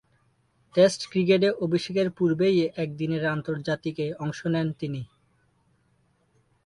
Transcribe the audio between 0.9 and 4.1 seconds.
ক্রিকেটে অভিষেকের পূর্বেই একদিনের আন্তর্জাতিকে